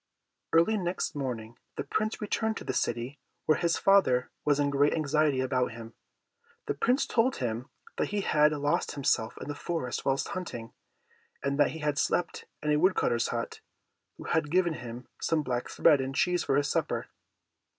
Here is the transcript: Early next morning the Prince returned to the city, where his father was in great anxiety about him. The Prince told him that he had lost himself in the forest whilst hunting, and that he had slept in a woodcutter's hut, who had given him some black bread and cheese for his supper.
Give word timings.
Early 0.51 0.77
next 0.77 1.13
morning 1.13 1.59
the 1.75 1.83
Prince 1.83 2.19
returned 2.19 2.57
to 2.57 2.63
the 2.63 2.73
city, 2.73 3.19
where 3.45 3.59
his 3.59 3.77
father 3.77 4.31
was 4.43 4.59
in 4.59 4.71
great 4.71 4.95
anxiety 4.95 5.41
about 5.41 5.73
him. 5.73 5.93
The 6.65 6.73
Prince 6.73 7.05
told 7.05 7.35
him 7.35 7.69
that 7.97 8.07
he 8.07 8.21
had 8.21 8.51
lost 8.51 8.93
himself 8.93 9.37
in 9.39 9.47
the 9.47 9.53
forest 9.53 10.03
whilst 10.03 10.29
hunting, 10.29 10.73
and 11.43 11.59
that 11.59 11.73
he 11.73 11.79
had 11.81 11.99
slept 11.99 12.45
in 12.63 12.71
a 12.71 12.77
woodcutter's 12.79 13.27
hut, 13.27 13.59
who 14.17 14.23
had 14.23 14.49
given 14.49 14.73
him 14.73 15.07
some 15.21 15.43
black 15.43 15.67
bread 15.77 16.01
and 16.01 16.15
cheese 16.15 16.43
for 16.45 16.55
his 16.57 16.67
supper. 16.67 17.05